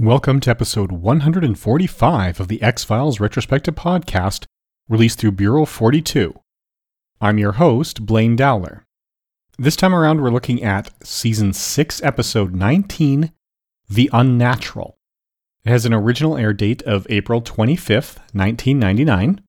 Welcome 0.00 0.40
to 0.40 0.50
episode 0.50 0.90
145 0.90 2.40
of 2.40 2.48
the 2.48 2.60
X 2.60 2.82
Files 2.82 3.20
Retrospective 3.20 3.76
Podcast, 3.76 4.44
released 4.88 5.20
through 5.20 5.30
Bureau 5.32 5.64
42. 5.64 6.34
I'm 7.20 7.38
your 7.38 7.52
host, 7.52 8.04
Blaine 8.04 8.34
Dowler. 8.34 8.84
This 9.56 9.76
time 9.76 9.94
around, 9.94 10.20
we're 10.20 10.30
looking 10.30 10.64
at 10.64 10.90
Season 11.06 11.52
6, 11.52 12.02
Episode 12.02 12.56
19 12.56 13.30
The 13.88 14.10
Unnatural. 14.12 14.98
It 15.64 15.70
has 15.70 15.86
an 15.86 15.94
original 15.94 16.36
air 16.36 16.52
date 16.52 16.82
of 16.82 17.06
April 17.08 17.40
25th, 17.40 18.16
1999. 18.32 19.42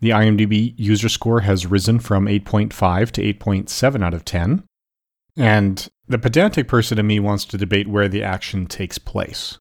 The 0.00 0.10
IMDb 0.10 0.74
user 0.76 1.08
score 1.08 1.40
has 1.40 1.64
risen 1.64 2.00
from 2.00 2.26
8.5 2.26 3.10
to 3.12 3.22
8.7 3.22 4.04
out 4.04 4.12
of 4.12 4.26
10. 4.26 4.62
And 5.38 5.88
the 6.06 6.18
pedantic 6.18 6.68
person 6.68 6.98
in 6.98 7.06
me 7.06 7.18
wants 7.18 7.46
to 7.46 7.56
debate 7.56 7.88
where 7.88 8.08
the 8.08 8.22
action 8.22 8.66
takes 8.66 8.98
place. 8.98 9.58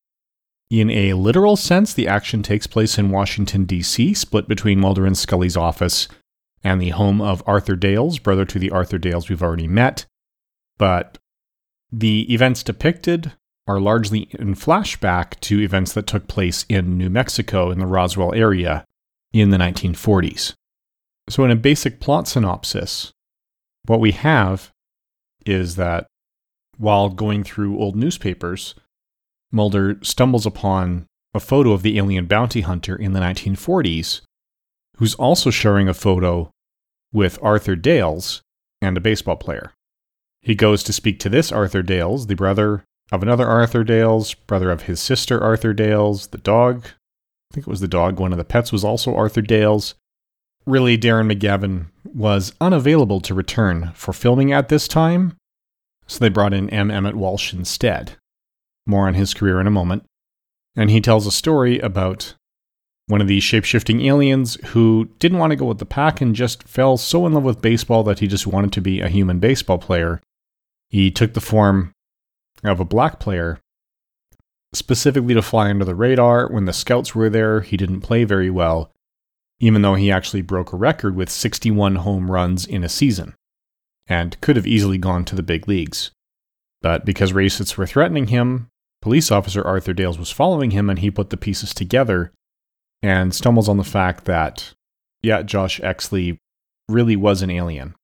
In 0.69 0.91
a 0.91 1.13
literal 1.13 1.55
sense, 1.55 1.93
the 1.93 2.07
action 2.07 2.43
takes 2.43 2.67
place 2.67 2.99
in 2.99 3.09
Washington, 3.09 3.65
D.C., 3.65 4.13
split 4.13 4.47
between 4.47 4.79
Mulder 4.79 5.05
and 5.05 5.17
Scully's 5.17 5.57
office 5.57 6.07
and 6.63 6.79
the 6.79 6.89
home 6.89 7.21
of 7.21 7.41
Arthur 7.47 7.75
Dales, 7.75 8.19
brother 8.19 8.45
to 8.45 8.59
the 8.59 8.69
Arthur 8.69 8.99
Dales 8.99 9.29
we've 9.29 9.41
already 9.41 9.67
met. 9.67 10.05
But 10.77 11.17
the 11.91 12.31
events 12.31 12.61
depicted 12.61 13.33
are 13.67 13.79
largely 13.79 14.29
in 14.37 14.53
flashback 14.55 15.39
to 15.41 15.59
events 15.59 15.93
that 15.93 16.05
took 16.05 16.27
place 16.27 16.65
in 16.69 16.97
New 16.97 17.09
Mexico 17.09 17.71
in 17.71 17.79
the 17.79 17.87
Roswell 17.87 18.33
area 18.33 18.85
in 19.33 19.49
the 19.49 19.57
1940s. 19.57 20.53
So, 21.29 21.43
in 21.45 21.51
a 21.51 21.55
basic 21.55 21.99
plot 21.99 22.27
synopsis, 22.27 23.11
what 23.85 23.99
we 23.99 24.11
have 24.11 24.71
is 25.45 25.75
that 25.75 26.07
while 26.77 27.09
going 27.09 27.43
through 27.43 27.79
old 27.79 27.95
newspapers, 27.95 28.75
Mulder 29.51 29.97
stumbles 30.01 30.45
upon 30.45 31.05
a 31.33 31.39
photo 31.39 31.71
of 31.71 31.81
the 31.81 31.97
alien 31.97 32.25
bounty 32.25 32.61
hunter 32.61 32.95
in 32.95 33.13
the 33.13 33.19
1940s, 33.19 34.21
who's 34.97 35.15
also 35.15 35.49
sharing 35.49 35.87
a 35.87 35.93
photo 35.93 36.51
with 37.11 37.39
Arthur 37.41 37.75
Dales 37.75 38.41
and 38.81 38.97
a 38.97 39.01
baseball 39.01 39.35
player. 39.35 39.71
He 40.41 40.55
goes 40.55 40.83
to 40.83 40.93
speak 40.93 41.19
to 41.19 41.29
this 41.29 41.51
Arthur 41.51 41.81
Dales, 41.81 42.27
the 42.27 42.35
brother 42.35 42.83
of 43.11 43.23
another 43.23 43.47
Arthur 43.47 43.83
Dales, 43.83 44.33
brother 44.33 44.71
of 44.71 44.83
his 44.83 44.99
sister 44.99 45.41
Arthur 45.41 45.73
Dales, 45.73 46.27
the 46.27 46.37
dog. 46.37 46.85
I 46.85 47.55
think 47.55 47.67
it 47.67 47.69
was 47.69 47.81
the 47.81 47.87
dog. 47.87 48.19
One 48.19 48.31
of 48.31 48.37
the 48.37 48.45
pets 48.45 48.71
was 48.71 48.83
also 48.83 49.15
Arthur 49.15 49.41
Dales. 49.41 49.95
Really, 50.65 50.97
Darren 50.97 51.33
McGavin 51.33 51.87
was 52.03 52.53
unavailable 52.61 53.21
to 53.21 53.33
return 53.33 53.91
for 53.95 54.13
filming 54.13 54.53
at 54.53 54.69
this 54.69 54.87
time, 54.87 55.35
so 56.05 56.19
they 56.19 56.29
brought 56.29 56.53
in 56.53 56.69
M. 56.69 56.91
Emmett 56.91 57.15
Walsh 57.15 57.53
instead. 57.53 58.17
More 58.89 59.05
on 59.05 59.13
his 59.13 59.35
career 59.35 59.61
in 59.61 59.67
a 59.67 59.71
moment. 59.71 60.03
And 60.75 60.89
he 60.89 60.99
tells 60.99 61.27
a 61.27 61.31
story 61.31 61.77
about 61.77 62.33
one 63.05 63.21
of 63.21 63.27
these 63.27 63.43
shapeshifting 63.43 64.03
aliens 64.03 64.55
who 64.69 65.09
didn't 65.19 65.37
want 65.37 65.51
to 65.51 65.55
go 65.55 65.65
with 65.65 65.77
the 65.77 65.85
pack 65.85 66.21
and 66.21 66.35
just 66.35 66.63
fell 66.63 66.97
so 66.97 67.27
in 67.27 67.33
love 67.33 67.43
with 67.43 67.61
baseball 67.61 68.03
that 68.05 68.17
he 68.17 68.25
just 68.25 68.47
wanted 68.47 68.73
to 68.73 68.81
be 68.81 68.99
a 68.99 69.07
human 69.07 69.37
baseball 69.37 69.77
player. 69.77 70.21
He 70.89 71.11
took 71.11 71.35
the 71.35 71.39
form 71.39 71.93
of 72.63 72.79
a 72.79 72.85
black 72.85 73.19
player 73.19 73.59
specifically 74.73 75.35
to 75.35 75.41
fly 75.43 75.69
under 75.69 75.85
the 75.85 75.93
radar. 75.93 76.51
When 76.51 76.65
the 76.65 76.73
scouts 76.73 77.13
were 77.13 77.29
there, 77.29 77.61
he 77.61 77.77
didn't 77.77 78.01
play 78.01 78.23
very 78.23 78.49
well, 78.49 78.91
even 79.59 79.83
though 79.83 79.95
he 79.95 80.11
actually 80.11 80.41
broke 80.41 80.73
a 80.73 80.77
record 80.77 81.15
with 81.15 81.29
61 81.29 81.97
home 81.97 82.31
runs 82.31 82.65
in 82.65 82.83
a 82.83 82.89
season 82.89 83.35
and 84.07 84.41
could 84.41 84.55
have 84.55 84.67
easily 84.67 84.97
gone 84.97 85.25
to 85.25 85.35
the 85.35 85.43
big 85.43 85.67
leagues. 85.67 86.09
But 86.81 87.05
because 87.05 87.33
racists 87.33 87.77
were 87.77 87.85
threatening 87.85 88.27
him, 88.27 88.69
Police 89.01 89.31
officer 89.31 89.65
Arthur 89.65 89.93
Dales 89.93 90.19
was 90.19 90.31
following 90.31 90.71
him 90.71 90.89
and 90.89 90.99
he 90.99 91.09
put 91.09 91.29
the 91.29 91.37
pieces 91.37 91.73
together 91.73 92.31
and 93.01 93.33
stumbles 93.33 93.69
on 93.69 93.77
the 93.77 93.83
fact 93.83 94.25
that, 94.25 94.73
yeah, 95.21 95.41
Josh 95.41 95.79
Exley 95.79 96.37
really 96.89 97.15
was 97.15 97.41
an 97.41 97.49
alien. 97.49 97.95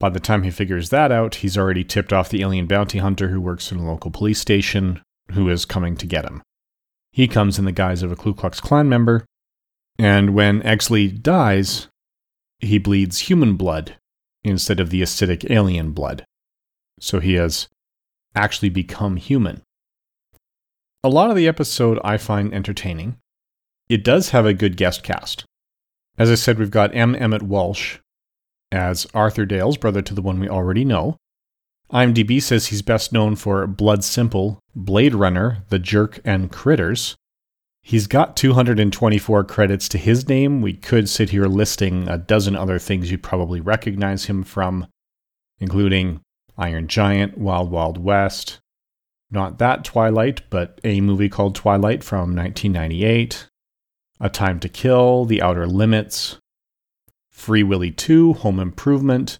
By 0.00 0.08
the 0.08 0.20
time 0.20 0.42
he 0.42 0.50
figures 0.50 0.88
that 0.90 1.12
out, 1.12 1.36
he's 1.36 1.58
already 1.58 1.84
tipped 1.84 2.12
off 2.12 2.28
the 2.28 2.42
alien 2.42 2.66
bounty 2.66 2.98
hunter 2.98 3.28
who 3.28 3.40
works 3.40 3.70
in 3.70 3.78
a 3.78 3.86
local 3.86 4.10
police 4.10 4.40
station 4.40 5.00
who 5.32 5.48
is 5.48 5.64
coming 5.64 5.96
to 5.96 6.06
get 6.06 6.24
him. 6.24 6.42
He 7.12 7.28
comes 7.28 7.58
in 7.58 7.66
the 7.66 7.72
guise 7.72 8.02
of 8.02 8.10
a 8.10 8.16
Ku 8.16 8.34
Klux 8.34 8.58
Klan 8.58 8.88
member, 8.88 9.26
and 9.98 10.34
when 10.34 10.62
Exley 10.62 11.22
dies, 11.22 11.88
he 12.58 12.78
bleeds 12.78 13.20
human 13.20 13.56
blood 13.56 13.96
instead 14.42 14.80
of 14.80 14.90
the 14.90 15.02
acidic 15.02 15.48
alien 15.50 15.92
blood. 15.92 16.24
So 16.98 17.20
he 17.20 17.34
has 17.34 17.68
actually 18.34 18.70
become 18.70 19.16
human. 19.16 19.62
A 21.04 21.08
lot 21.08 21.30
of 21.30 21.36
the 21.36 21.48
episode 21.48 21.98
I 22.04 22.16
find 22.16 22.54
entertaining. 22.54 23.16
It 23.88 24.04
does 24.04 24.30
have 24.30 24.46
a 24.46 24.54
good 24.54 24.76
guest 24.76 25.02
cast. 25.02 25.44
As 26.16 26.30
I 26.30 26.36
said, 26.36 26.60
we've 26.60 26.70
got 26.70 26.94
M. 26.94 27.16
Emmett 27.16 27.42
Walsh 27.42 27.98
as 28.70 29.04
Arthur 29.12 29.44
Dales, 29.44 29.76
brother 29.76 30.00
to 30.00 30.14
the 30.14 30.22
one 30.22 30.38
we 30.38 30.48
already 30.48 30.84
know. 30.84 31.16
IMDb 31.92 32.40
says 32.40 32.66
he's 32.66 32.82
best 32.82 33.12
known 33.12 33.34
for 33.34 33.66
Blood 33.66 34.04
Simple, 34.04 34.60
Blade 34.76 35.12
Runner, 35.14 35.64
The 35.70 35.80
Jerk, 35.80 36.20
and 36.24 36.52
Critters. 36.52 37.16
He's 37.82 38.06
got 38.06 38.36
224 38.36 39.42
credits 39.42 39.88
to 39.88 39.98
his 39.98 40.28
name. 40.28 40.62
We 40.62 40.72
could 40.72 41.08
sit 41.08 41.30
here 41.30 41.46
listing 41.46 42.08
a 42.08 42.16
dozen 42.16 42.54
other 42.54 42.78
things 42.78 43.10
you'd 43.10 43.24
probably 43.24 43.60
recognize 43.60 44.26
him 44.26 44.44
from, 44.44 44.86
including 45.58 46.20
Iron 46.56 46.86
Giant, 46.86 47.36
Wild 47.36 47.72
Wild 47.72 47.98
West, 47.98 48.60
not 49.32 49.58
that 49.58 49.84
Twilight, 49.84 50.42
but 50.50 50.78
a 50.84 51.00
movie 51.00 51.28
called 51.28 51.54
Twilight 51.54 52.04
from 52.04 52.36
1998, 52.36 53.48
A 54.20 54.28
Time 54.28 54.60
to 54.60 54.68
Kill, 54.68 55.24
The 55.24 55.40
Outer 55.42 55.66
Limits, 55.66 56.38
Free 57.30 57.62
Willy 57.62 57.90
2, 57.90 58.34
Home 58.34 58.60
Improvement, 58.60 59.38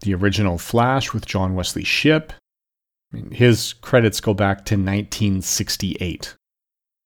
the 0.00 0.14
original 0.14 0.58
Flash 0.58 1.12
with 1.12 1.24
John 1.24 1.54
Wesley 1.54 1.84
Shipp. 1.84 2.32
His 3.30 3.74
credits 3.74 4.20
go 4.20 4.34
back 4.34 4.64
to 4.66 4.74
1968, 4.74 6.36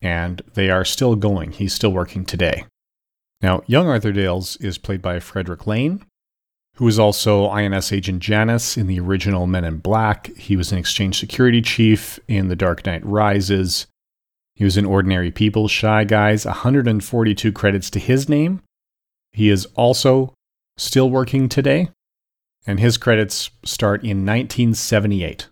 and 0.01 0.41
they 0.55 0.71
are 0.71 0.85
still 0.85 1.17
going. 1.17 1.53
He's 1.53 1.75
still 1.75 1.93
working 1.93 2.25
today. 2.25 2.65
Now, 3.43 3.63
young 3.67 3.89
Arthur 3.89 4.13
Dales 4.13 4.57
is 4.57 4.79
played 4.79 5.03
by 5.03 5.19
Fredric 5.19 5.65
Lehne, 5.67 6.03
who 6.77 6.85
was 6.85 6.99
also 6.99 7.49
INS 7.49 7.91
agent 7.91 8.23
Janus 8.23 8.77
in 8.77 8.87
the 8.87 9.01
original 9.01 9.47
Men 9.47 9.65
in 9.65 9.79
Black. 9.79 10.35
He 10.37 10.57
was 10.57 10.73
an 10.73 10.79
exchange 10.79 11.19
security 11.19 11.63
chief 11.63 12.19
in 12.29 12.49
The 12.49 12.57
Dark 12.57 12.85
Knight 12.85 13.05
Rises. 13.05 13.87
He 14.55 14.65
was 14.65 14.77
in 14.77 14.85
Ordinary 14.85 15.31
People, 15.31 15.69
Shy 15.69 16.05
Guys, 16.05 16.45
142 16.45 17.51
credits 17.53 17.91
to 17.91 17.99
his 17.99 18.29
name. 18.29 18.63
He 19.33 19.49
is 19.49 19.67
also 19.75 20.35
still 20.77 21.09
working 21.09 21.49
today, 21.49 21.89
and 22.67 22.79
his 22.79 22.99
credits 22.99 23.51
start 23.65 24.03
in 24.03 24.27
1978. 24.27 25.49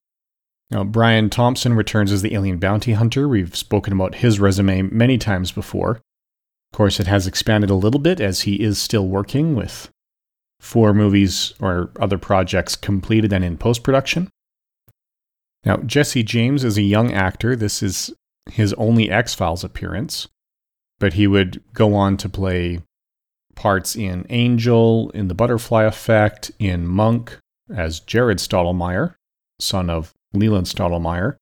Now, 0.70 0.84
Brian 0.84 1.30
Thompson 1.30 1.74
returns 1.74 2.12
as 2.12 2.20
the 2.20 2.34
alien 2.34 2.58
bounty 2.58 2.92
hunter. 2.92 3.28
We've 3.28 3.56
spoken 3.56 3.92
about 3.94 4.16
his 4.16 4.40
resume 4.40 4.82
many 4.82 5.16
times 5.16 5.52
before. 5.52 6.00
Of 6.72 6.76
course, 6.76 7.00
it 7.00 7.06
has 7.06 7.26
expanded 7.26 7.70
a 7.70 7.74
little 7.74 8.00
bit 8.00 8.20
as 8.20 8.42
he 8.42 8.60
is 8.60 8.78
still 8.80 9.06
working 9.06 9.54
with 9.54 9.90
four 10.60 10.94
movies 10.94 11.54
or 11.60 11.90
other 12.00 12.18
projects 12.18 12.76
completed 12.76 13.32
and 13.32 13.44
in 13.44 13.56
post 13.56 13.82
production. 13.82 14.28
Now, 15.64 15.78
Jesse 15.78 16.22
James 16.22 16.64
is 16.64 16.76
a 16.76 16.82
young 16.82 17.12
actor. 17.12 17.56
This 17.56 17.82
is 17.82 18.12
his 18.50 18.72
only 18.74 19.10
X 19.10 19.34
Files 19.34 19.64
appearance, 19.64 20.28
but 20.98 21.14
he 21.14 21.26
would 21.26 21.62
go 21.72 21.94
on 21.94 22.16
to 22.18 22.28
play 22.28 22.80
parts 23.54 23.96
in 23.96 24.26
Angel, 24.30 25.10
in 25.10 25.28
The 25.28 25.34
Butterfly 25.34 25.84
Effect, 25.84 26.50
in 26.58 26.86
Monk 26.86 27.38
as 27.74 28.00
Jared 28.00 28.38
Stottlemeyer, 28.38 29.14
son 29.58 29.88
of 29.88 30.12
Leland 30.32 30.66
Stottlemeyer. 30.66 31.36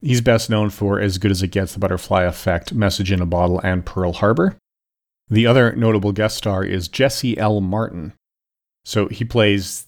He's 0.00 0.20
best 0.20 0.48
known 0.48 0.70
for 0.70 1.00
As 1.00 1.18
Good 1.18 1.32
as 1.32 1.42
It 1.42 1.48
Gets, 1.48 1.72
The 1.72 1.80
Butterfly 1.80 2.22
Effect, 2.22 2.72
Message 2.72 3.10
in 3.10 3.20
a 3.20 3.26
Bottle, 3.26 3.60
and 3.60 3.84
Pearl 3.84 4.12
Harbor. 4.12 4.56
The 5.28 5.46
other 5.46 5.74
notable 5.74 6.12
guest 6.12 6.36
star 6.36 6.62
is 6.62 6.86
Jesse 6.86 7.36
L. 7.36 7.60
Martin, 7.60 8.12
so 8.88 9.06
he 9.08 9.22
plays 9.22 9.86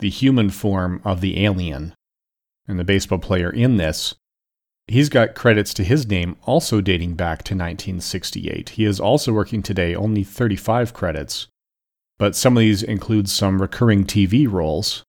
the 0.00 0.10
human 0.10 0.50
form 0.50 1.00
of 1.04 1.20
the 1.20 1.44
alien 1.44 1.94
and 2.66 2.80
the 2.80 2.84
baseball 2.84 3.20
player 3.20 3.48
in 3.48 3.76
this. 3.76 4.16
He's 4.88 5.08
got 5.08 5.36
credits 5.36 5.72
to 5.74 5.84
his 5.84 6.08
name 6.08 6.34
also 6.42 6.80
dating 6.80 7.14
back 7.14 7.44
to 7.44 7.54
1968. 7.54 8.70
He 8.70 8.84
is 8.84 8.98
also 8.98 9.32
working 9.32 9.62
today, 9.62 9.94
only 9.94 10.24
35 10.24 10.92
credits, 10.92 11.46
but 12.18 12.34
some 12.34 12.56
of 12.56 12.62
these 12.62 12.82
include 12.82 13.28
some 13.28 13.62
recurring 13.62 14.04
TV 14.04 14.50
roles. 14.50 15.04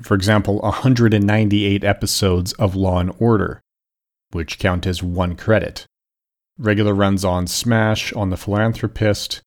For 0.00 0.14
example, 0.14 0.58
198 0.60 1.84
episodes 1.84 2.54
of 2.54 2.74
Law 2.74 3.00
and 3.00 3.14
Order, 3.18 3.60
which 4.30 4.58
count 4.58 4.86
as 4.86 5.02
one 5.02 5.36
credit. 5.36 5.84
Regular 6.56 6.94
runs 6.94 7.22
on 7.22 7.46
Smash, 7.46 8.14
on 8.14 8.30
The 8.30 8.38
Philanthropist. 8.38 9.42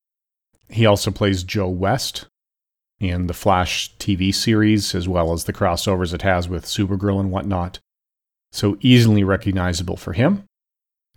He 0.69 0.85
also 0.85 1.09
plays 1.09 1.43
Joe 1.43 1.69
West 1.69 2.27
in 2.99 3.27
the 3.27 3.33
Flash 3.33 3.95
TV 3.97 4.33
series, 4.33 4.95
as 4.95 5.07
well 5.07 5.33
as 5.33 5.43
the 5.43 5.53
crossovers 5.53 6.13
it 6.13 6.21
has 6.21 6.47
with 6.47 6.65
Supergirl 6.65 7.19
and 7.19 7.31
whatnot. 7.31 7.79
So 8.51 8.77
easily 8.81 9.23
recognizable 9.23 9.97
for 9.97 10.13
him. 10.13 10.43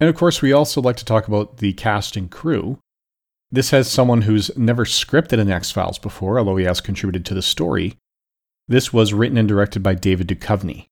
And 0.00 0.08
of 0.08 0.16
course, 0.16 0.42
we 0.42 0.52
also 0.52 0.80
like 0.80 0.96
to 0.96 1.04
talk 1.04 1.28
about 1.28 1.58
the 1.58 1.72
cast 1.72 2.16
and 2.16 2.30
crew. 2.30 2.78
This 3.50 3.70
has 3.70 3.90
someone 3.90 4.22
who's 4.22 4.56
never 4.56 4.84
scripted 4.84 5.40
an 5.40 5.50
X 5.50 5.70
Files 5.70 5.98
before, 5.98 6.38
although 6.38 6.56
he 6.56 6.64
has 6.64 6.80
contributed 6.80 7.25
to 7.26 7.34
the 7.34 7.42
story. 7.42 7.96
This 8.66 8.92
was 8.92 9.14
written 9.14 9.38
and 9.38 9.48
directed 9.48 9.82
by 9.82 9.94
David 9.94 10.28
Duchovny. 10.28 10.86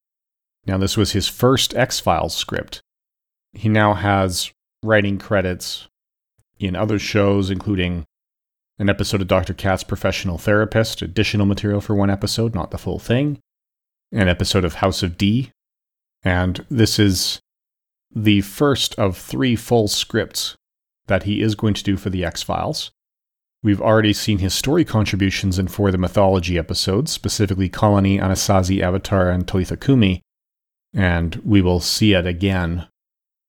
Now, 0.66 0.78
this 0.78 0.96
was 0.96 1.12
his 1.12 1.28
first 1.28 1.74
X 1.74 2.00
Files 2.00 2.34
script. 2.34 2.80
He 3.52 3.68
now 3.68 3.94
has 3.94 4.50
writing 4.82 5.18
credits 5.18 5.88
in 6.58 6.74
other 6.74 6.98
shows, 6.98 7.50
including 7.50 8.04
an 8.78 8.90
episode 8.90 9.22
of 9.22 9.28
Dr. 9.28 9.54
Katz 9.54 9.82
Professional 9.82 10.38
Therapist, 10.38 11.02
additional 11.02 11.46
material 11.46 11.80
for 11.80 11.94
one 11.94 12.10
episode, 12.10 12.54
not 12.54 12.70
the 12.70 12.78
full 12.78 12.98
thing, 12.98 13.38
an 14.12 14.28
episode 14.28 14.64
of 14.64 14.74
House 14.74 15.02
of 15.02 15.16
D. 15.16 15.50
And 16.22 16.64
this 16.70 16.98
is 16.98 17.40
the 18.14 18.42
first 18.42 18.94
of 18.96 19.16
three 19.16 19.56
full 19.56 19.88
scripts 19.88 20.56
that 21.06 21.22
he 21.22 21.40
is 21.40 21.54
going 21.54 21.74
to 21.74 21.84
do 21.84 21.96
for 21.96 22.10
the 22.10 22.24
X 22.24 22.42
Files. 22.42 22.90
We've 23.62 23.80
already 23.80 24.12
seen 24.12 24.38
his 24.38 24.54
story 24.54 24.84
contributions 24.84 25.58
in 25.58 25.68
four 25.68 25.88
of 25.88 25.92
the 25.92 25.98
mythology 25.98 26.58
episodes, 26.58 27.10
specifically 27.10 27.68
Colony, 27.68 28.18
Anasazi, 28.18 28.80
Avatar, 28.80 29.30
and 29.30 29.46
Talitha 29.46 29.76
Kumi, 29.76 30.22
and 30.94 31.36
we 31.36 31.62
will 31.62 31.80
see 31.80 32.12
it 32.12 32.26
again 32.26 32.86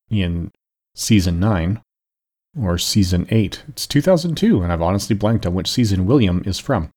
in 0.09 0.51
season 0.95 1.39
9 1.39 1.81
or 2.61 2.77
season 2.77 3.27
8. 3.29 3.63
It's 3.69 3.87
2002, 3.87 4.61
and 4.61 4.71
I've 4.71 4.81
honestly 4.81 5.15
blanked 5.15 5.45
on 5.45 5.53
which 5.53 5.69
season 5.69 6.05
William 6.05 6.43
is 6.45 6.59
from. 6.59 6.89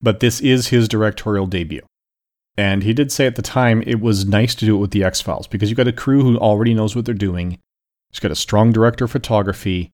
But 0.00 0.20
this 0.20 0.40
is 0.40 0.68
his 0.68 0.88
directorial 0.88 1.46
debut. 1.46 1.82
And 2.56 2.82
he 2.82 2.92
did 2.92 3.12
say 3.12 3.26
at 3.26 3.36
the 3.36 3.42
time 3.42 3.82
it 3.86 4.00
was 4.00 4.26
nice 4.26 4.54
to 4.56 4.64
do 4.64 4.76
it 4.76 4.80
with 4.80 4.90
the 4.90 5.04
X 5.04 5.20
Files 5.20 5.46
because 5.46 5.68
you've 5.68 5.76
got 5.76 5.88
a 5.88 5.92
crew 5.92 6.22
who 6.22 6.38
already 6.38 6.74
knows 6.74 6.96
what 6.96 7.04
they're 7.04 7.14
doing. 7.14 7.58
He's 8.10 8.20
got 8.20 8.30
a 8.30 8.36
strong 8.36 8.72
director 8.72 9.04
of 9.04 9.10
photography, 9.10 9.90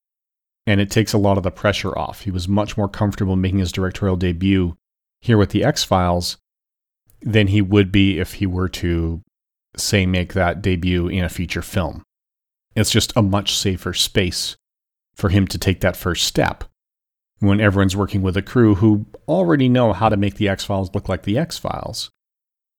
and 0.67 0.81
it 0.81 0.91
takes 0.91 1.13
a 1.13 1.19
lot 1.19 1.39
of 1.39 1.43
the 1.43 1.51
pressure 1.51 1.97
off. 1.99 2.21
He 2.21 2.31
was 2.31 2.47
much 2.47 2.77
more 2.77 2.89
comfortable 2.89 3.35
making 3.35 3.59
his 3.59 3.73
directorial 3.73 4.17
debut 4.17 4.77
here 5.21 5.39
with 5.39 5.51
the 5.51 5.65
X 5.65 5.83
Files 5.83 6.37
than 7.21 7.49
he 7.49 7.61
would 7.61 7.91
be 7.91 8.19
if 8.19 8.35
he 8.35 8.47
were 8.47 8.69
to, 8.69 9.23
say, 9.77 10.07
make 10.07 10.35
that 10.35 10.63
debut 10.63 11.09
in 11.09 11.25
a 11.25 11.29
feature 11.29 11.63
film. 11.63 12.03
It's 12.77 12.91
just 12.91 13.13
a 13.17 13.23
much 13.23 13.57
safer 13.57 13.93
space 13.93 14.57
for 15.15 15.29
him 15.29 15.47
to 15.49 15.59
take 15.59 15.81
that 15.81 15.97
first 15.97 16.27
step 16.27 16.65
when 17.41 17.61
everyone's 17.61 17.97
working 17.97 18.23
with 18.23 18.37
a 18.37 18.43
crew 18.43 18.77
who 18.77 19.05
already 19.27 19.69
know 19.69 19.93
how 19.93 20.09
to 20.09 20.17
make 20.17 20.37
the 20.37 20.49
X 20.49 20.65
Files 20.65 20.95
look 20.95 21.09
like 21.09 21.25
the 21.25 21.37
X 21.37 21.59
Files. 21.59 22.11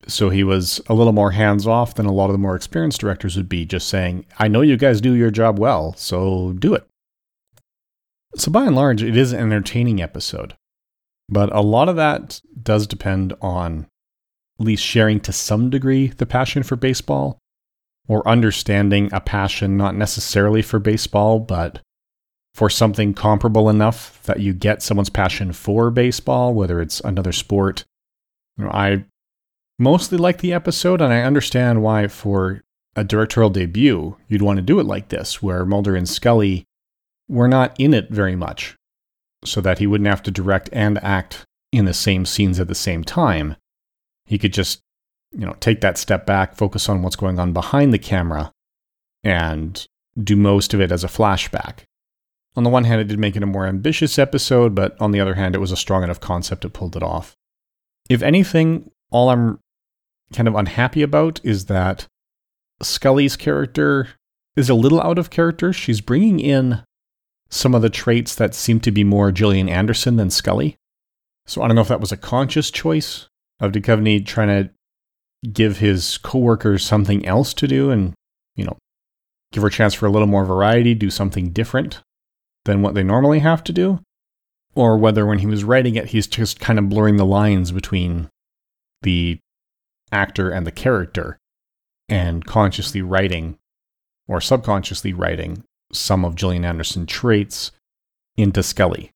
So 0.07 0.29
he 0.29 0.43
was 0.43 0.81
a 0.87 0.93
little 0.93 1.13
more 1.13 1.31
hands 1.31 1.65
off 1.67 1.95
than 1.95 2.05
a 2.05 2.11
lot 2.11 2.25
of 2.25 2.33
the 2.33 2.37
more 2.37 2.55
experienced 2.55 2.99
directors 2.99 3.37
would 3.37 3.49
be, 3.49 3.65
just 3.65 3.87
saying, 3.87 4.25
I 4.37 4.47
know 4.47 4.61
you 4.61 4.77
guys 4.77 5.01
do 5.01 5.13
your 5.13 5.31
job 5.31 5.59
well, 5.59 5.93
so 5.97 6.53
do 6.53 6.73
it. 6.73 6.85
So 8.35 8.51
by 8.51 8.65
and 8.65 8.75
large, 8.75 9.03
it 9.03 9.15
is 9.15 9.31
an 9.31 9.39
entertaining 9.39 10.01
episode. 10.01 10.55
But 11.29 11.53
a 11.55 11.61
lot 11.61 11.89
of 11.89 11.95
that 11.95 12.41
does 12.61 12.87
depend 12.87 13.33
on 13.41 13.87
at 14.59 14.65
least 14.65 14.83
sharing 14.83 15.19
to 15.21 15.31
some 15.31 15.69
degree 15.69 16.07
the 16.07 16.25
passion 16.25 16.63
for 16.63 16.75
baseball 16.75 17.37
or 18.07 18.27
understanding 18.27 19.09
a 19.13 19.21
passion 19.21 19.77
not 19.77 19.95
necessarily 19.95 20.61
for 20.61 20.79
baseball, 20.79 21.39
but 21.39 21.79
for 22.53 22.69
something 22.69 23.13
comparable 23.13 23.69
enough 23.69 24.21
that 24.23 24.39
you 24.39 24.53
get 24.53 24.83
someone's 24.83 25.09
passion 25.09 25.51
for 25.53 25.89
baseball, 25.89 26.53
whether 26.53 26.81
it's 26.81 26.99
another 27.01 27.31
sport. 27.31 27.83
You 28.57 28.65
know, 28.65 28.71
I 28.71 29.05
mostly 29.79 30.17
like 30.17 30.39
the 30.39 30.53
episode, 30.53 31.01
and 31.01 31.11
I 31.11 31.21
understand 31.21 31.81
why 31.81 32.07
for 32.07 32.61
a 32.95 33.03
directorial 33.03 33.49
debut 33.49 34.17
you'd 34.27 34.43
want 34.43 34.57
to 34.57 34.61
do 34.61 34.79
it 34.79 34.85
like 34.85 35.09
this, 35.09 35.41
where 35.41 35.65
Mulder 35.65 35.95
and 35.95 36.07
Scully 36.07 36.65
were 37.27 37.47
not 37.47 37.75
in 37.79 37.93
it 37.93 38.09
very 38.11 38.35
much, 38.35 38.75
so 39.43 39.59
that 39.61 39.79
he 39.79 39.87
wouldn't 39.87 40.09
have 40.09 40.23
to 40.23 40.31
direct 40.31 40.69
and 40.71 41.03
act 41.03 41.43
in 41.71 41.85
the 41.85 41.93
same 41.93 42.25
scenes 42.25 42.59
at 42.59 42.67
the 42.67 42.75
same 42.75 43.03
time. 43.03 43.55
He 44.25 44.37
could 44.37 44.53
just, 44.53 44.79
you 45.31 45.45
know, 45.45 45.55
take 45.59 45.81
that 45.81 45.97
step 45.97 46.27
back, 46.27 46.55
focus 46.55 46.87
on 46.87 47.01
what's 47.01 47.15
going 47.15 47.39
on 47.39 47.51
behind 47.51 47.91
the 47.91 47.99
camera, 47.99 48.51
and 49.23 49.83
do 50.21 50.35
most 50.35 50.75
of 50.75 50.81
it 50.81 50.91
as 50.91 51.03
a 51.03 51.07
flashback. 51.07 51.79
On 52.55 52.63
the 52.63 52.69
one 52.69 52.83
hand, 52.83 53.01
it 53.01 53.07
did 53.07 53.19
make 53.19 53.35
it 53.35 53.43
a 53.43 53.47
more 53.47 53.65
ambitious 53.65 54.19
episode, 54.19 54.75
but 54.75 54.95
on 55.01 55.11
the 55.11 55.19
other 55.19 55.33
hand, 55.33 55.55
it 55.55 55.59
was 55.59 55.71
a 55.71 55.77
strong 55.77 56.03
enough 56.03 56.19
concept 56.19 56.65
it 56.65 56.73
pulled 56.73 56.95
it 56.95 57.03
off. 57.03 57.35
If 58.09 58.21
anything, 58.21 58.91
all 59.11 59.29
I'm 59.29 59.59
kind 60.33 60.47
of 60.47 60.55
unhappy 60.55 61.01
about 61.01 61.39
is 61.43 61.65
that 61.65 62.05
Scully's 62.81 63.35
character 63.35 64.09
is 64.55 64.69
a 64.69 64.75
little 64.75 65.01
out 65.01 65.17
of 65.17 65.31
character. 65.31 65.73
She's 65.73 66.01
bringing 66.01 66.39
in 66.39 66.83
some 67.49 67.73
of 67.73 67.81
the 67.81 67.89
traits 67.89 68.35
that 68.35 68.53
seem 68.53 68.79
to 68.81 68.91
be 68.91 69.03
more 69.03 69.31
Gillian 69.31 69.69
Anderson 69.69 70.17
than 70.17 70.29
Scully. 70.29 70.75
So 71.45 71.61
I 71.61 71.67
don't 71.67 71.75
know 71.75 71.81
if 71.81 71.87
that 71.87 72.01
was 72.01 72.11
a 72.11 72.17
conscious 72.17 72.69
choice 72.69 73.27
of 73.59 73.71
Duchovny 73.71 74.25
trying 74.25 74.47
to 74.47 75.49
give 75.49 75.77
his 75.77 76.17
coworkers 76.19 76.85
something 76.85 77.25
else 77.25 77.53
to 77.55 77.67
do 77.67 77.89
and, 77.89 78.13
you 78.55 78.65
know, 78.65 78.77
give 79.51 79.61
her 79.63 79.67
a 79.67 79.71
chance 79.71 79.93
for 79.93 80.05
a 80.05 80.11
little 80.11 80.27
more 80.27 80.45
variety, 80.45 80.93
do 80.93 81.09
something 81.09 81.49
different 81.49 82.01
than 82.65 82.81
what 82.81 82.93
they 82.93 83.03
normally 83.03 83.39
have 83.39 83.63
to 83.65 83.73
do, 83.73 83.99
or 84.75 84.97
whether 84.97 85.25
when 85.25 85.39
he 85.39 85.45
was 85.45 85.63
writing 85.63 85.95
it, 85.95 86.07
he's 86.07 86.27
just 86.27 86.59
kind 86.59 86.79
of 86.79 86.89
blurring 86.89 87.17
the 87.17 87.25
lines 87.25 87.71
between 87.71 88.29
the 89.01 89.39
actor 90.11 90.49
and 90.49 90.65
the 90.65 90.71
character 90.71 91.37
and 92.07 92.45
consciously 92.45 93.01
writing 93.01 93.57
or 94.27 94.39
subconsciously 94.39 95.13
writing 95.13 95.63
some 95.91 96.23
of 96.23 96.35
Gillian 96.35 96.65
Anderson 96.65 97.05
traits 97.05 97.71
into 98.37 98.63
Scully. 98.63 99.11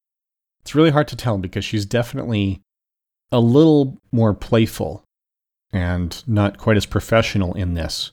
It's 0.61 0.75
really 0.75 0.89
hard 0.91 1.07
to 1.09 1.15
tell 1.15 1.37
because 1.37 1.65
she's 1.65 1.85
definitely 1.85 2.61
a 3.31 3.39
little 3.39 3.97
more 4.11 4.33
playful 4.33 5.03
and 5.71 6.23
not 6.27 6.57
quite 6.57 6.77
as 6.77 6.85
professional 6.85 7.53
in 7.53 7.73
this 7.73 8.11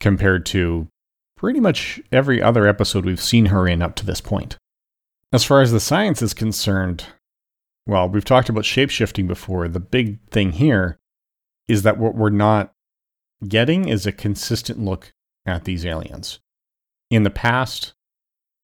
compared 0.00 0.44
to 0.46 0.88
pretty 1.44 1.60
much 1.60 2.00
every 2.10 2.40
other 2.40 2.66
episode 2.66 3.04
we've 3.04 3.20
seen 3.20 3.44
her 3.46 3.68
in 3.68 3.82
up 3.82 3.94
to 3.94 4.06
this 4.06 4.22
point. 4.22 4.56
As 5.30 5.44
far 5.44 5.60
as 5.60 5.72
the 5.72 5.78
science 5.78 6.22
is 6.22 6.32
concerned, 6.32 7.04
well, 7.86 8.08
we've 8.08 8.24
talked 8.24 8.48
about 8.48 8.64
shapeshifting 8.64 9.28
before. 9.28 9.68
The 9.68 9.78
big 9.78 10.26
thing 10.30 10.52
here 10.52 10.98
is 11.68 11.82
that 11.82 11.98
what 11.98 12.14
we're 12.14 12.30
not 12.30 12.72
getting 13.46 13.90
is 13.90 14.06
a 14.06 14.10
consistent 14.10 14.78
look 14.78 15.12
at 15.44 15.64
these 15.64 15.84
aliens. 15.84 16.40
In 17.10 17.24
the 17.24 17.30
past, 17.30 17.92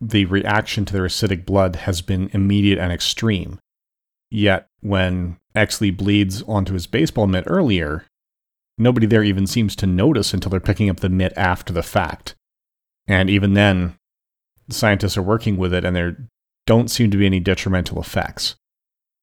the 0.00 0.25
reaction 0.25 0.87
to 0.87 0.94
their 0.94 1.04
acidic 1.04 1.44
blood 1.44 1.76
has 1.76 2.00
been 2.00 2.30
immediate 2.32 2.78
and 2.78 2.90
extreme. 2.90 3.58
Yet, 4.30 4.68
when 4.80 5.37
Exley 5.54 5.94
bleeds 5.94 6.40
onto 6.44 6.72
his 6.72 6.87
baseball 6.87 7.26
mitt 7.26 7.44
earlier, 7.46 8.06
nobody 8.78 9.06
there 9.06 9.22
even 9.22 9.46
seems 9.46 9.76
to 9.76 9.87
notice 9.87 10.32
until 10.32 10.49
they're 10.49 10.60
picking 10.60 10.88
up 10.88 11.00
the 11.00 11.10
mitt 11.10 11.34
after 11.37 11.75
the 11.75 11.82
fact. 11.82 12.37
And 13.11 13.29
even 13.29 13.55
then, 13.55 13.97
scientists 14.71 15.19
are 15.19 15.23
working 15.23 15.57
with 15.57 15.75
it 15.75 15.85
and 15.85 15.97
there 15.97 16.17
don't 16.64 16.88
seem 16.88 17.11
to 17.11 17.17
be 17.17 17.26
any 17.26 17.40
detrimental 17.40 18.00
effects. 18.00 18.55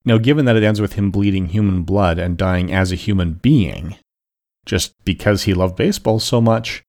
Now, 0.04 0.18
given 0.18 0.44
that 0.44 0.58
it 0.58 0.64
ends 0.64 0.82
with 0.82 0.94
him 0.94 1.10
bleeding 1.10 1.48
human 1.48 1.84
blood 1.84 2.20
and 2.20 2.38
dying 2.38 2.74
as 2.74 2.92
a 2.92 2.96
human 2.96 3.34
being, 3.36 3.96
just 4.66 4.94
because 5.06 5.44
he 5.44 5.54
loved 5.54 5.78
baseball 5.78 6.20
so 6.20 6.42
much, 6.42 6.84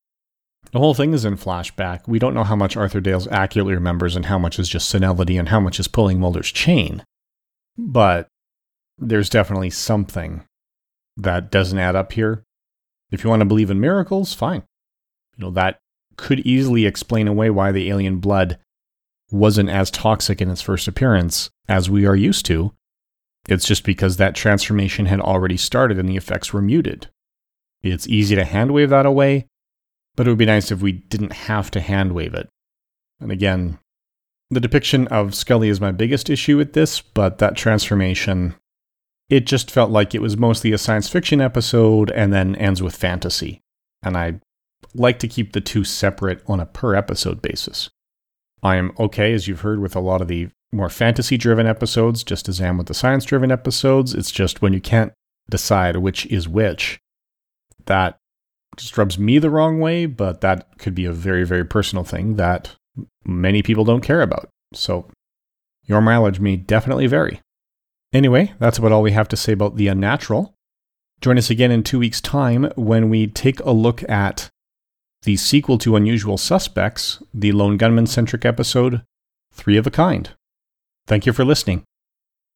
the 0.72 0.80
whole 0.80 0.92
thing 0.92 1.14
is 1.14 1.24
in 1.24 1.36
flashback. 1.36 2.08
We 2.08 2.18
don't 2.18 2.34
know 2.34 2.42
how 2.42 2.56
much 2.56 2.76
Arthur 2.76 3.00
Dales 3.00 3.28
accurately 3.28 3.74
remembers 3.74 4.16
and 4.16 4.26
how 4.26 4.38
much 4.38 4.58
is 4.58 4.68
just 4.68 4.88
senility 4.88 5.36
and 5.36 5.50
how 5.50 5.60
much 5.60 5.78
is 5.78 5.86
pulling 5.86 6.18
Mulder's 6.18 6.50
chain. 6.50 7.04
But 7.76 8.26
there's 8.98 9.30
definitely 9.30 9.70
something 9.70 10.42
that 11.16 11.52
doesn't 11.52 11.78
add 11.78 11.94
up 11.94 12.10
here. 12.10 12.42
If 13.12 13.22
you 13.22 13.30
want 13.30 13.40
to 13.40 13.46
believe 13.46 13.70
in 13.70 13.78
miracles, 13.78 14.34
fine. 14.34 14.64
You 15.36 15.44
know, 15.44 15.50
that 15.52 15.78
could 16.18 16.40
easily 16.40 16.84
explain 16.84 17.26
away 17.26 17.48
why 17.48 17.72
the 17.72 17.88
alien 17.88 18.18
blood 18.18 18.58
wasn't 19.30 19.70
as 19.70 19.90
toxic 19.90 20.42
in 20.42 20.50
its 20.50 20.60
first 20.60 20.86
appearance 20.86 21.48
as 21.68 21.88
we 21.88 22.04
are 22.04 22.16
used 22.16 22.44
to. 22.46 22.74
It's 23.48 23.66
just 23.66 23.84
because 23.84 24.18
that 24.18 24.34
transformation 24.34 25.06
had 25.06 25.20
already 25.20 25.56
started 25.56 25.98
and 25.98 26.08
the 26.08 26.16
effects 26.16 26.52
were 26.52 26.60
muted. 26.60 27.08
It's 27.82 28.08
easy 28.08 28.34
to 28.34 28.44
handwave 28.44 28.90
that 28.90 29.06
away, 29.06 29.46
but 30.16 30.26
it 30.26 30.30
would 30.30 30.38
be 30.38 30.44
nice 30.44 30.70
if 30.70 30.82
we 30.82 30.92
didn't 30.92 31.32
have 31.32 31.70
to 31.70 31.80
handwave 31.80 32.34
it. 32.34 32.48
And 33.20 33.32
again, 33.32 33.78
the 34.50 34.60
depiction 34.60 35.06
of 35.08 35.34
Scully 35.34 35.68
is 35.68 35.80
my 35.80 35.92
biggest 35.92 36.28
issue 36.28 36.56
with 36.56 36.72
this, 36.72 37.00
but 37.00 37.38
that 37.38 37.56
transformation, 37.56 38.54
it 39.30 39.46
just 39.46 39.70
felt 39.70 39.90
like 39.90 40.14
it 40.14 40.22
was 40.22 40.36
mostly 40.36 40.72
a 40.72 40.78
science 40.78 41.08
fiction 41.08 41.40
episode 41.40 42.10
and 42.10 42.32
then 42.32 42.56
ends 42.56 42.82
with 42.82 42.96
fantasy. 42.96 43.60
And 44.02 44.16
I 44.16 44.40
like 44.94 45.18
to 45.20 45.28
keep 45.28 45.52
the 45.52 45.60
two 45.60 45.84
separate 45.84 46.42
on 46.46 46.60
a 46.60 46.66
per 46.66 46.94
episode 46.94 47.42
basis. 47.42 47.90
I 48.62 48.76
am 48.76 48.92
okay, 48.98 49.32
as 49.32 49.46
you've 49.46 49.60
heard, 49.60 49.80
with 49.80 49.94
a 49.94 50.00
lot 50.00 50.20
of 50.20 50.28
the 50.28 50.48
more 50.72 50.88
fantasy 50.88 51.36
driven 51.36 51.66
episodes, 51.66 52.24
just 52.24 52.48
as 52.48 52.60
I 52.60 52.66
am 52.66 52.78
with 52.78 52.88
the 52.88 52.94
science 52.94 53.24
driven 53.24 53.50
episodes. 53.52 54.14
It's 54.14 54.30
just 54.30 54.60
when 54.60 54.72
you 54.72 54.80
can't 54.80 55.12
decide 55.50 55.96
which 55.96 56.26
is 56.26 56.48
which, 56.48 56.98
that 57.86 58.18
just 58.76 58.96
rubs 58.98 59.18
me 59.18 59.38
the 59.38 59.50
wrong 59.50 59.80
way, 59.80 60.06
but 60.06 60.40
that 60.40 60.78
could 60.78 60.94
be 60.94 61.04
a 61.04 61.12
very, 61.12 61.44
very 61.44 61.64
personal 61.64 62.04
thing 62.04 62.36
that 62.36 62.74
many 63.24 63.62
people 63.62 63.84
don't 63.84 64.02
care 64.02 64.22
about. 64.22 64.48
So 64.74 65.08
your 65.84 66.00
mileage 66.00 66.40
may 66.40 66.56
definitely 66.56 67.06
vary. 67.06 67.40
Anyway, 68.12 68.54
that's 68.58 68.78
about 68.78 68.92
all 68.92 69.02
we 69.02 69.12
have 69.12 69.28
to 69.28 69.36
say 69.36 69.52
about 69.52 69.76
the 69.76 69.88
unnatural. 69.88 70.54
Join 71.20 71.38
us 71.38 71.50
again 71.50 71.70
in 71.70 71.82
two 71.82 71.98
weeks' 71.98 72.20
time 72.20 72.70
when 72.76 73.10
we 73.10 73.26
take 73.26 73.60
a 73.60 73.72
look 73.72 74.08
at 74.08 74.50
the 75.22 75.36
sequel 75.36 75.78
to 75.78 75.96
Unusual 75.96 76.38
Suspects, 76.38 77.22
the 77.34 77.52
lone 77.52 77.76
gunman 77.76 78.06
centric 78.06 78.44
episode, 78.44 79.02
Three 79.52 79.76
of 79.76 79.86
a 79.86 79.90
Kind. 79.90 80.30
Thank 81.06 81.26
you 81.26 81.32
for 81.32 81.44
listening. 81.44 81.84